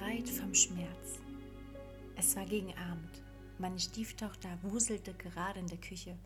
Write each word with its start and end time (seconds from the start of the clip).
Befreit 0.00 0.30
vom 0.30 0.54
Schmerz. 0.54 1.18
Es 2.16 2.34
war 2.34 2.46
gegen 2.46 2.72
Abend. 2.78 3.22
Meine 3.58 3.78
Stieftochter 3.78 4.48
wuselte 4.62 5.12
gerade 5.12 5.60
in 5.60 5.66
der 5.66 5.76
Küche, 5.76 6.16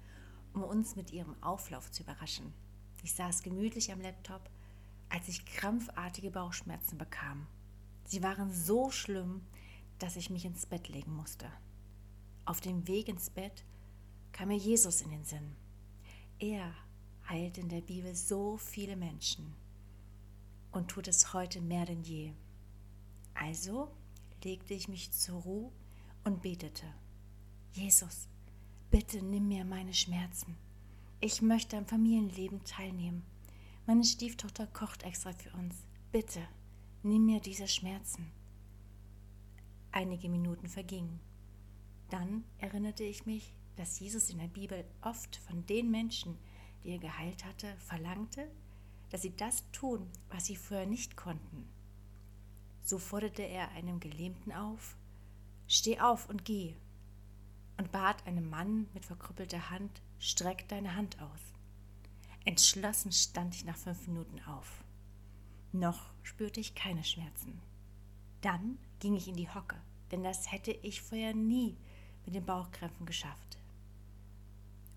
um 0.52 0.62
uns 0.62 0.94
mit 0.94 1.12
ihrem 1.12 1.34
Auflauf 1.42 1.90
zu 1.90 2.04
überraschen. 2.04 2.52
Ich 3.02 3.14
saß 3.14 3.42
gemütlich 3.42 3.90
am 3.90 4.00
Laptop, 4.00 4.48
als 5.08 5.26
ich 5.26 5.44
krampfartige 5.44 6.30
Bauchschmerzen 6.30 6.98
bekam. 6.98 7.48
Sie 8.04 8.22
waren 8.22 8.52
so 8.52 8.90
schlimm, 8.92 9.42
dass 9.98 10.14
ich 10.14 10.30
mich 10.30 10.44
ins 10.44 10.66
Bett 10.66 10.88
legen 10.88 11.12
musste. 11.12 11.46
Auf 12.44 12.60
dem 12.60 12.86
Weg 12.86 13.08
ins 13.08 13.28
Bett 13.28 13.64
kam 14.30 14.48
mir 14.48 14.56
Jesus 14.56 15.02
in 15.02 15.10
den 15.10 15.24
Sinn. 15.24 15.56
Er 16.38 16.72
heilt 17.28 17.58
in 17.58 17.68
der 17.68 17.80
Bibel 17.80 18.14
so 18.14 18.56
viele 18.56 18.94
Menschen 18.94 19.52
und 20.70 20.92
tut 20.92 21.08
es 21.08 21.32
heute 21.32 21.60
mehr 21.60 21.86
denn 21.86 22.04
je. 22.04 22.34
Also 23.34 23.90
legte 24.42 24.74
ich 24.74 24.88
mich 24.88 25.12
zur 25.12 25.40
Ruhe 25.42 25.72
und 26.24 26.42
betete. 26.42 26.86
Jesus, 27.72 28.28
bitte 28.90 29.22
nimm 29.22 29.48
mir 29.48 29.64
meine 29.64 29.94
Schmerzen. 29.94 30.56
Ich 31.20 31.42
möchte 31.42 31.76
am 31.76 31.86
Familienleben 31.86 32.64
teilnehmen. 32.64 33.24
Meine 33.86 34.04
Stieftochter 34.04 34.66
kocht 34.66 35.02
extra 35.02 35.32
für 35.32 35.50
uns. 35.58 35.74
Bitte, 36.12 36.40
nimm 37.02 37.26
mir 37.26 37.40
diese 37.40 37.68
Schmerzen. 37.68 38.30
Einige 39.90 40.28
Minuten 40.28 40.68
vergingen. 40.68 41.20
Dann 42.10 42.44
erinnerte 42.58 43.04
ich 43.04 43.26
mich, 43.26 43.54
dass 43.76 43.98
Jesus 43.98 44.30
in 44.30 44.38
der 44.38 44.48
Bibel 44.48 44.84
oft 45.02 45.36
von 45.36 45.66
den 45.66 45.90
Menschen, 45.90 46.36
die 46.82 46.90
er 46.90 46.98
geheilt 46.98 47.44
hatte, 47.44 47.74
verlangte, 47.78 48.48
dass 49.10 49.22
sie 49.22 49.34
das 49.36 49.64
tun, 49.72 50.06
was 50.30 50.46
sie 50.46 50.56
vorher 50.56 50.86
nicht 50.86 51.16
konnten. 51.16 51.68
So 52.84 52.98
forderte 52.98 53.42
er 53.42 53.70
einem 53.70 53.98
Gelähmten 53.98 54.52
auf, 54.52 54.96
Steh 55.66 55.98
auf 55.98 56.28
und 56.28 56.44
geh, 56.44 56.76
und 57.78 57.90
bat 57.90 58.26
einem 58.26 58.50
Mann 58.50 58.86
mit 58.92 59.06
verkrüppelter 59.06 59.70
Hand, 59.70 60.02
Streck 60.18 60.68
deine 60.68 60.94
Hand 60.94 61.20
aus. 61.20 61.40
Entschlossen 62.44 63.10
stand 63.10 63.54
ich 63.54 63.64
nach 63.64 63.76
fünf 63.76 64.06
Minuten 64.06 64.38
auf. 64.46 64.84
Noch 65.72 66.12
spürte 66.22 66.60
ich 66.60 66.74
keine 66.74 67.02
Schmerzen. 67.02 67.60
Dann 68.42 68.78
ging 69.00 69.16
ich 69.16 69.26
in 69.28 69.36
die 69.36 69.48
Hocke, 69.48 69.76
denn 70.10 70.22
das 70.22 70.52
hätte 70.52 70.70
ich 70.70 71.00
vorher 71.00 71.34
nie 71.34 71.76
mit 72.26 72.34
den 72.34 72.44
Bauchkrämpfen 72.44 73.06
geschafft. 73.06 73.58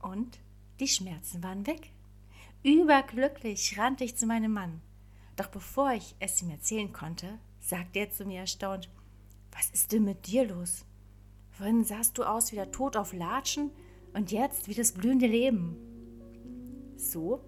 Und 0.01 0.39
die 0.81 0.89
Schmerzen 0.89 1.41
waren 1.41 1.65
weg. 1.65 1.91
Überglücklich 2.63 3.77
rannte 3.77 4.03
ich 4.03 4.17
zu 4.17 4.25
meinem 4.25 4.51
Mann. 4.51 4.81
Doch 5.37 5.47
bevor 5.47 5.93
ich 5.93 6.15
es 6.19 6.41
ihm 6.41 6.49
erzählen 6.49 6.91
konnte, 6.91 7.39
sagte 7.67 7.99
er 7.99 8.11
zu 8.11 8.25
mir 8.25 8.39
erstaunt: 8.41 8.89
Was 9.51 9.69
ist 9.71 9.91
denn 9.91 10.03
mit 10.03 10.27
dir 10.27 10.47
los? 10.47 10.85
Vorhin 11.49 11.83
sahst 11.83 12.17
du 12.17 12.23
aus 12.23 12.51
wie 12.51 12.55
der 12.55 12.71
Tod 12.71 12.95
auf 12.95 13.13
Latschen 13.13 13.71
und 14.13 14.31
jetzt 14.31 14.67
wie 14.67 14.75
das 14.75 14.91
blühende 14.91 15.27
Leben. 15.27 15.75
So 16.95 17.43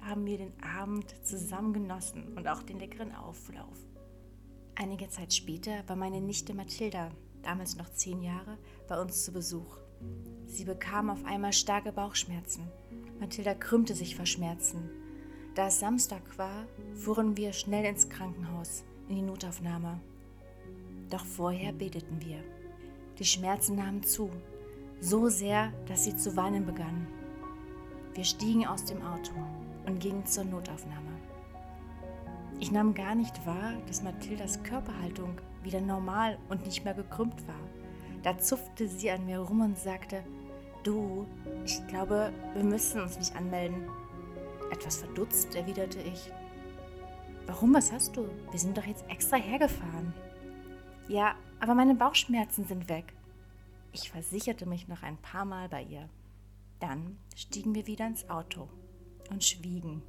haben 0.00 0.26
wir 0.26 0.38
den 0.38 0.52
Abend 0.62 1.14
zusammen 1.24 1.72
genossen 1.72 2.36
und 2.36 2.48
auch 2.48 2.62
den 2.62 2.78
leckeren 2.78 3.14
Auflauf. 3.14 3.78
Einige 4.74 5.08
Zeit 5.08 5.32
später 5.32 5.86
war 5.86 5.96
meine 5.96 6.20
Nichte 6.20 6.54
Mathilda, 6.54 7.10
damals 7.42 7.76
noch 7.76 7.90
zehn 7.90 8.22
Jahre, 8.22 8.58
bei 8.88 9.00
uns 9.00 9.24
zu 9.24 9.32
Besuch. 9.32 9.78
Sie 10.46 10.64
bekam 10.64 11.10
auf 11.10 11.24
einmal 11.24 11.52
starke 11.52 11.92
Bauchschmerzen. 11.92 12.66
Mathilda 13.20 13.54
krümmte 13.54 13.94
sich 13.94 14.16
vor 14.16 14.26
Schmerzen. 14.26 14.90
Da 15.54 15.66
es 15.66 15.78
Samstag 15.78 16.38
war, 16.38 16.66
fuhren 16.94 17.36
wir 17.36 17.52
schnell 17.52 17.84
ins 17.84 18.08
Krankenhaus, 18.08 18.84
in 19.12 19.16
die 19.16 19.22
Notaufnahme. 19.30 20.00
Doch 21.10 21.24
vorher 21.24 21.72
beteten 21.72 22.18
wir. 22.20 22.38
Die 23.18 23.26
Schmerzen 23.26 23.76
nahmen 23.76 24.02
zu, 24.02 24.30
so 25.00 25.28
sehr, 25.28 25.70
dass 25.86 26.04
sie 26.04 26.16
zu 26.16 26.34
weinen 26.34 26.64
begann. 26.64 27.06
Wir 28.14 28.24
stiegen 28.24 28.66
aus 28.66 28.86
dem 28.86 29.02
Auto 29.02 29.32
und 29.86 30.00
gingen 30.00 30.24
zur 30.24 30.44
Notaufnahme. 30.44 31.10
Ich 32.58 32.72
nahm 32.72 32.94
gar 32.94 33.14
nicht 33.14 33.46
wahr, 33.46 33.74
dass 33.86 34.02
Mathildas 34.02 34.62
Körperhaltung 34.62 35.38
wieder 35.62 35.80
normal 35.80 36.38
und 36.48 36.64
nicht 36.64 36.84
mehr 36.84 36.94
gekrümmt 36.94 37.46
war. 37.46 37.60
Da 38.22 38.38
zupfte 38.38 38.88
sie 38.88 39.10
an 39.10 39.26
mir 39.26 39.40
rum 39.40 39.60
und 39.60 39.76
sagte, 39.76 40.22
du, 40.84 41.26
ich 41.66 41.86
glaube, 41.88 42.32
wir 42.54 42.64
müssen 42.64 43.02
uns 43.02 43.18
nicht 43.18 43.36
anmelden. 43.36 43.88
Etwas 44.70 44.96
verdutzt 44.96 45.54
erwiderte 45.54 46.00
ich. 46.00 46.32
Warum, 47.46 47.74
was 47.74 47.92
hast 47.92 48.16
du? 48.16 48.28
Wir 48.50 48.58
sind 48.58 48.76
doch 48.76 48.84
jetzt 48.84 49.04
extra 49.08 49.36
hergefahren. 49.36 50.12
Ja, 51.08 51.34
aber 51.60 51.74
meine 51.74 51.94
Bauchschmerzen 51.94 52.64
sind 52.64 52.88
weg. 52.88 53.12
Ich 53.92 54.10
versicherte 54.10 54.66
mich 54.66 54.88
noch 54.88 55.02
ein 55.02 55.18
paar 55.18 55.44
Mal 55.44 55.68
bei 55.68 55.82
ihr. 55.82 56.08
Dann 56.80 57.18
stiegen 57.36 57.74
wir 57.74 57.86
wieder 57.86 58.06
ins 58.06 58.28
Auto 58.30 58.68
und 59.30 59.44
schwiegen. 59.44 60.02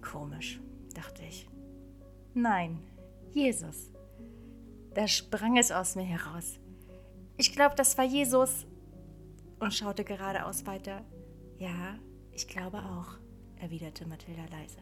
Komisch, 0.00 0.60
dachte 0.94 1.22
ich. 1.24 1.48
Nein, 2.34 2.78
Jesus. 3.32 3.90
Da 4.94 5.08
sprang 5.08 5.56
es 5.56 5.72
aus 5.72 5.96
mir 5.96 6.04
heraus. 6.04 6.58
Ich 7.36 7.52
glaube, 7.52 7.74
das 7.74 7.98
war 7.98 8.04
Jesus. 8.04 8.66
Und 9.58 9.74
schaute 9.74 10.04
geradeaus 10.04 10.64
weiter. 10.66 11.04
Ja, 11.58 11.98
ich 12.32 12.46
glaube 12.46 12.78
auch, 12.78 13.18
erwiderte 13.60 14.06
Mathilda 14.06 14.44
leise. 14.50 14.78